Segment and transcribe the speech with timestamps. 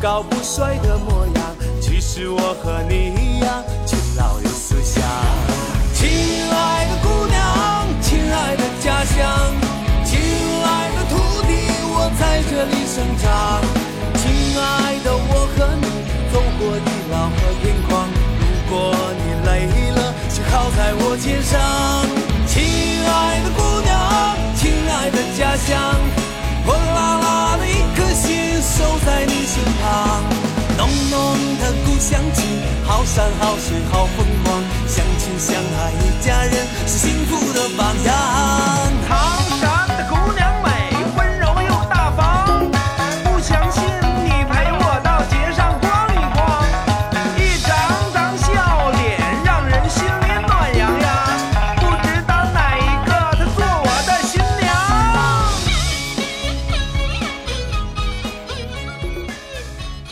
[0.00, 1.56] 高不帅的模样。
[1.80, 5.04] 其实我和你一样，勤劳有思想。
[5.92, 6.08] 亲
[6.50, 9.52] 爱的姑娘，亲爱的家乡，
[10.04, 10.18] 亲
[10.64, 11.52] 爱的土地，
[11.92, 13.60] 我在这里生长。
[14.16, 15.86] 亲爱的，我和你
[16.32, 18.08] 走过地老和天荒。
[18.40, 19.50] 如果你累
[19.90, 21.60] 了，就靠在我肩上。
[22.46, 22.56] 亲
[23.04, 23.92] 爱的姑娘，
[24.56, 25.76] 亲爱的家乡，
[28.80, 30.24] 守在你身旁。
[30.78, 34.24] 浓浓的故乡情，好山好水好风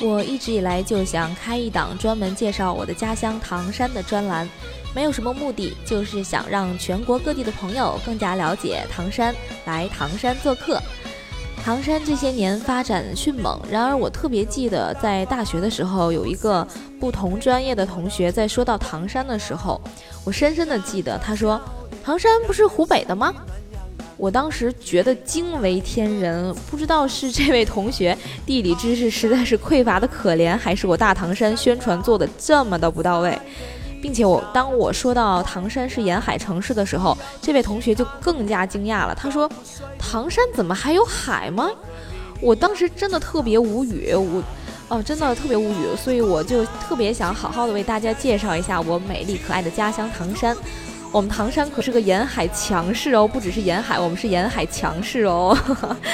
[0.01, 4.49] 我一直以来就想开一档专门介绍我的家乡唐山的专栏，
[4.95, 9.35] 没有什么目的，就是想让全国各地的朋友更加了解唐山，
[9.67, 10.81] 来唐山做客。
[11.65, 16.67] 唐山这些年发展迅猛，然而我特别记得在大学的时候，有一个
[17.01, 19.81] 不同专业的同学在说到唐山的时候，
[20.25, 21.61] 我深深的记得他说
[22.05, 23.35] ：“唐山不是湖北的吗？”
[24.19, 33.39] 我当时觉得惊为天人，不知道是 这位同学地理知识实在是匮乏的可怜，还是我大唐山宣传做的这么的不到位。
[34.01, 39.15] 并且我当我说到唐山是沿海城市的时候，这位同学就更加惊讶了。
[39.15, 39.51] 他说
[39.99, 41.69] ：“唐山怎么还有海吗？”
[42.41, 44.41] 我当时真的特别无语，我
[44.87, 50.57] 哦，真的特别无语，所以我就特别想好好的为大家介绍一下我美丽可爱的家乡唐山。
[51.11, 55.57] 我们唐山可是个沿海强势哦，不只是沿海，我们是沿海强势哦。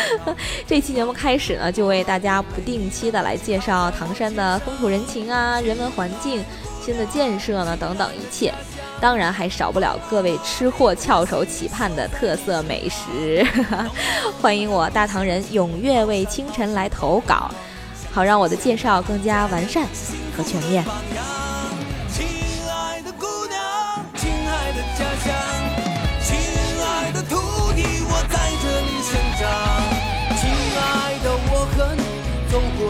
[0.67, 6.43] 这期节目开始呢，就为大家不定期的来介绍唐山的风土人情啊、人文环境、
[6.81, 8.55] 新的建设呢等等一切。
[9.01, 13.45] 当然还少不了各位吃货翘首企盼的特色美食。
[14.41, 17.51] 欢迎我大唐人踊跃为清晨来投稿，
[18.13, 19.85] 好让我的介绍更加完善
[20.37, 20.85] 和全面。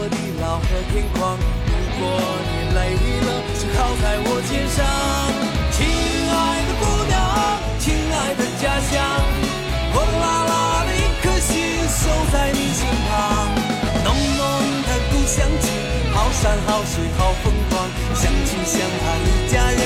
[0.08, 1.38] 地老和天荒。
[1.66, 2.02] 如果
[2.46, 2.78] 你累
[3.26, 3.28] 了，
[3.58, 4.84] 就靠在我肩上。
[5.74, 5.86] 亲
[6.30, 6.34] 爱
[6.66, 7.14] 的姑娘，
[7.78, 8.92] 亲爱的家乡，
[9.92, 11.52] 火辣辣的一颗心
[11.88, 13.12] 守在你身旁。
[14.04, 14.42] 浓浓
[14.86, 15.66] 的故乡情，
[16.12, 19.82] 好山好水好风光，相亲相爱一家人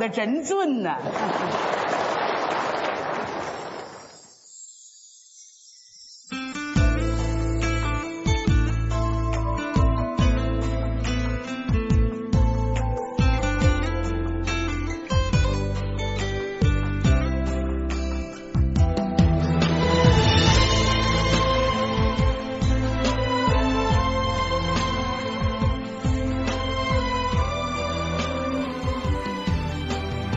[0.00, 0.96] 得真俊呐、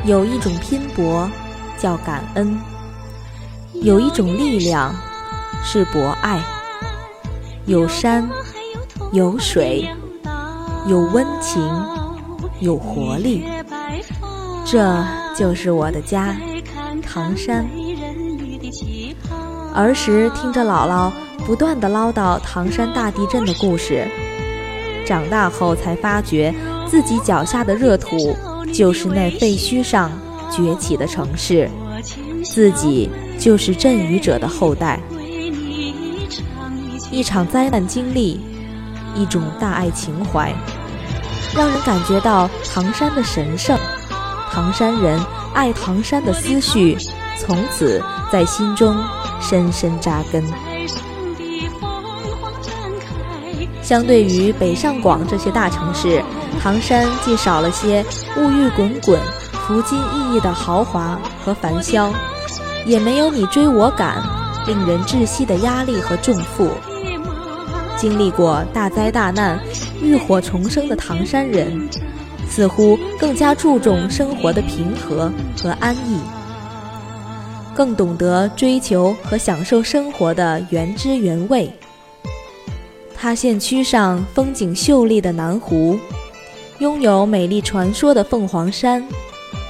[0.05, 1.29] 有一种拼搏
[1.77, 2.59] 叫感恩，
[3.73, 4.93] 有一种力量
[5.63, 6.41] 是博爱。
[7.65, 8.29] 有山，
[9.13, 9.87] 有水，
[10.87, 11.63] 有温情，
[12.59, 13.45] 有活力，
[14.65, 15.01] 这
[15.33, 16.35] 就是我的家，
[17.01, 17.65] 唐山。
[19.73, 21.09] 儿时听着姥姥
[21.45, 24.05] 不断的唠叨唐山大地震的故事，
[25.05, 26.53] 长大后才发觉
[26.85, 28.35] 自己脚下的热土
[28.73, 30.11] 就是那废墟上
[30.51, 31.69] 崛起的城市，
[32.43, 33.09] 自己
[33.39, 34.99] 就是震宇者的后代。
[37.11, 38.39] 一场灾难经历，
[39.15, 40.51] 一种大爱情怀，
[41.55, 43.77] 让人感觉到唐山的神圣，
[44.51, 45.23] 唐山人
[45.53, 46.97] 爱唐山的思绪，
[47.37, 48.95] 从此在心中
[49.39, 50.43] 深深扎根。
[53.83, 56.23] 相对于北上广这些大城市，
[56.61, 58.03] 唐山既少了些
[58.37, 59.19] 物欲滚滚、
[59.67, 62.11] 浮金熠熠的豪华和繁嚣，
[62.85, 64.23] 也没有你追我赶、
[64.65, 66.69] 令人窒息的压力和重负。
[67.97, 69.59] 经历过大灾大难、
[70.01, 71.87] 浴火重生的唐山人，
[72.49, 75.31] 似乎更加注重生活的平和
[75.61, 76.19] 和安逸，
[77.75, 81.69] 更懂得追求和享受生活的原汁原味。
[83.23, 85.97] 塌陷区上风景秀丽的南湖，
[86.79, 89.01] 拥有美丽传说的凤凰山，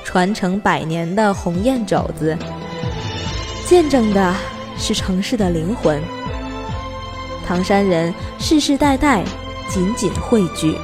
[0.04, 2.36] 传承百年的鸿雁肘子，
[3.68, 4.34] 见证的
[4.76, 6.02] 是城市的灵魂。
[7.46, 9.24] 唐山人世世代代
[9.70, 10.76] 紧紧汇聚，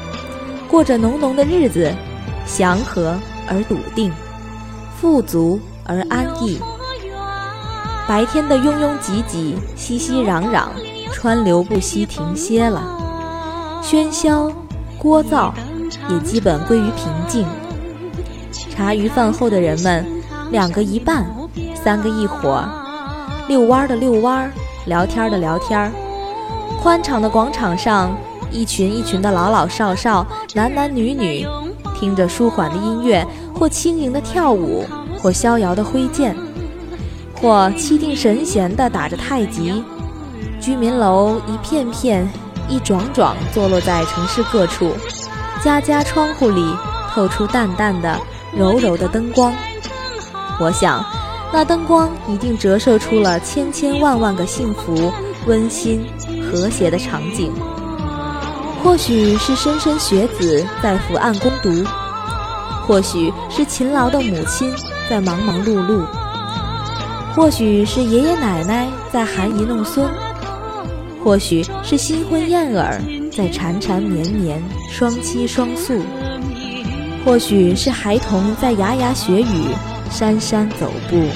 [0.67, 1.91] 过着浓浓的日子，
[2.45, 4.13] 祥和而笃定，
[5.01, 6.59] 富足而安逸。
[8.07, 10.67] 白天的拥拥挤挤、熙熙攘攘、
[11.21, 12.81] 川流不息停歇了，
[13.83, 14.49] 喧嚣、
[14.97, 15.51] 聒噪
[16.09, 17.45] 也基本归于平静。
[18.53, 20.05] 茶余饭后的人们，
[20.49, 21.29] 两个一半，
[21.75, 22.63] 三个一伙，
[23.49, 24.49] 遛弯的遛弯，
[24.85, 25.91] 聊天的聊天。
[26.81, 28.15] 宽敞的广场上，
[28.49, 31.45] 一群一群的老老少少、男男女女，
[31.99, 34.85] 听着舒缓的音乐，或轻盈的跳舞，
[35.21, 36.33] 或逍遥的挥剑，
[37.35, 39.83] 或气定神闲的打着太极。
[40.59, 42.29] 居民楼一片片、
[42.67, 44.93] 一幢幢坐落在城市各处，
[45.63, 46.63] 家家窗户里
[47.11, 48.19] 透出淡淡的、
[48.55, 49.53] 柔柔的灯光。
[50.59, 51.03] 我想，
[51.51, 55.11] 那灯光一定折射出了千千万万个幸福、
[55.45, 56.05] 温馨。
[56.51, 57.53] 和谐的场景，
[58.83, 61.85] 或许是莘莘学子在伏案攻读，
[62.87, 64.73] 或许是勤劳的母亲
[65.07, 66.03] 在忙忙碌碌，
[67.35, 70.09] 或许是爷爷奶奶在含饴弄孙，
[71.23, 73.01] 或许是新婚燕尔
[73.35, 76.01] 在缠缠绵绵双栖双宿，
[77.25, 79.75] 或许是孩童在牙牙学语
[80.09, 81.27] 姗姗走步。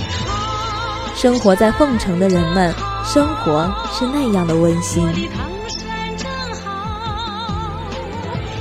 [1.15, 2.73] 生活在凤城的人们。
[3.05, 5.05] 生活是那样的温馨。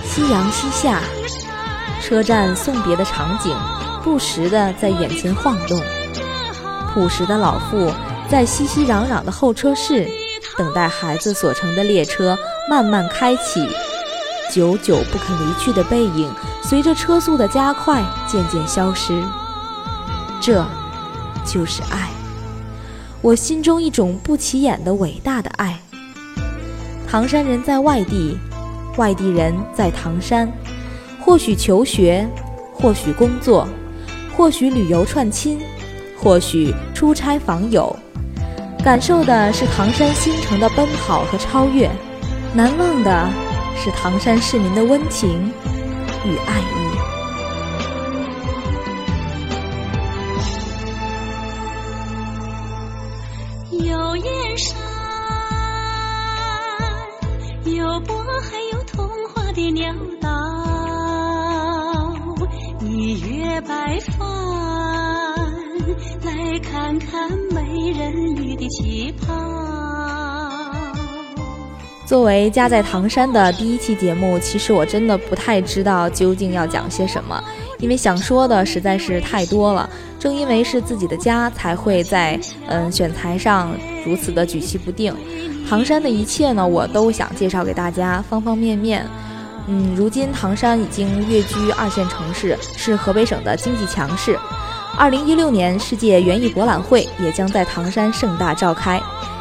[0.04, 1.00] 夕阳西下，
[2.02, 3.56] 车站送别的场景
[4.02, 5.80] 不时地在眼前晃动。
[6.92, 7.88] 朴实的老妇
[8.28, 10.08] 在熙熙攘攘的候车室，
[10.56, 12.38] 等待孩子所乘的列车
[12.68, 13.68] 慢慢开启。
[14.50, 16.30] 久久不肯离去的背影，
[16.62, 19.22] 随着车速的加快渐渐消失。
[20.40, 20.66] 这，
[21.46, 22.10] 就是爱。
[23.22, 25.78] 我心中一种不起眼的伟大的爱。
[27.08, 28.36] 唐山人在外地，
[28.96, 30.52] 外地人在唐山，
[31.20, 32.28] 或许求学，
[32.74, 33.66] 或许工作，
[34.36, 35.60] 或许旅游串亲，
[36.18, 37.94] 或许出差访友，
[38.82, 41.88] 感受的是唐山新城的奔跑和超越，
[42.52, 43.30] 难忘的
[43.76, 45.52] 是唐山市民的温情
[46.24, 46.58] 与爱
[53.70, 53.86] 意。
[53.86, 54.76] 有燕山，
[57.64, 60.28] 有渤海，有童话的鸟岛，
[62.80, 65.01] 一月白帆。
[66.62, 69.34] 看看美人鱼的旗袍
[72.06, 77.42] 作为家在唐山的第一期节目，其实我真的不太知道究竟要讲些什么，
[77.78, 79.88] 因为想说的实在是太多了。
[80.18, 82.38] 正因为是自己的家，才会在
[82.68, 85.14] 嗯选材上如此的举棋不定。
[85.68, 89.06] 唐山的一切呢，我都想介绍给大家，方方面面。
[89.66, 94.38] 嗯，如今唐山已经跃居二线城市，是河北省的经济强势。
[94.98, 99.00] 二零一六年世界园艺博览会也将在唐山盛大召开，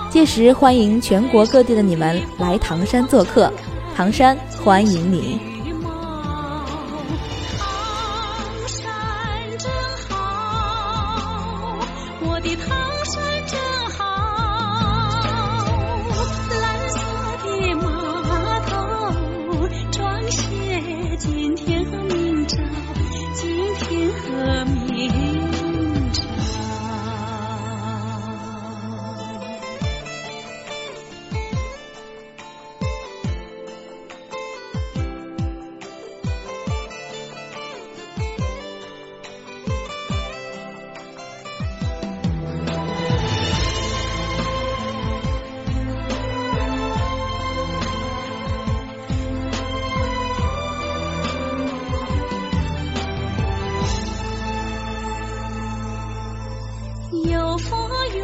[0.09, 3.51] 届时欢迎全国各地的你们来唐山做客，
[3.95, 5.50] 唐山欢迎你。
[57.51, 57.75] 有佛
[58.15, 58.23] 缘，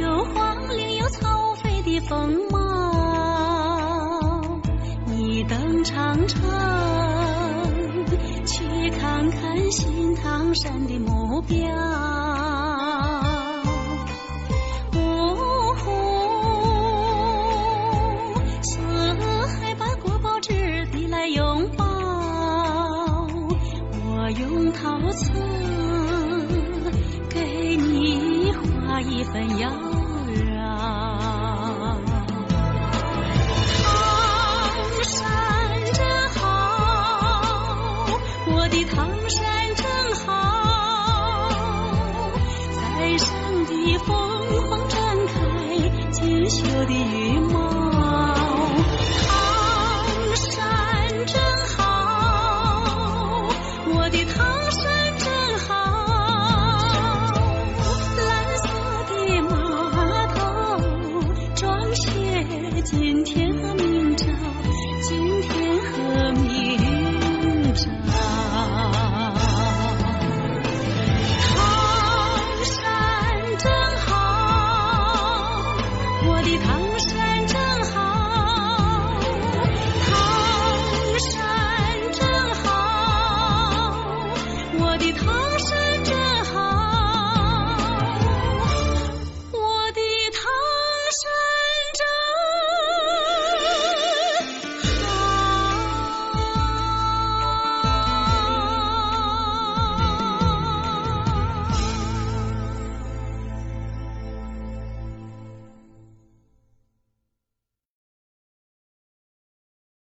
[0.00, 2.60] 有黄陵有草飞的风貌。
[5.06, 6.42] 你登长城
[8.44, 11.56] 去看看新唐山的目标。
[14.92, 15.36] 五
[15.76, 15.84] 湖
[18.60, 18.80] 四
[19.46, 21.84] 海把国宝之地来拥抱。
[24.16, 25.30] 我用陶瓷。
[28.96, 29.74] 那一份妖娆，
[33.82, 35.12] 唐山
[35.92, 38.06] 真好，
[38.46, 39.42] 我的唐山
[39.74, 39.84] 真
[40.24, 40.30] 好，
[42.70, 43.26] 在山
[43.66, 44.16] 的凤
[44.68, 44.96] 凰展
[45.26, 45.34] 开
[46.12, 47.83] 锦绣的羽毛。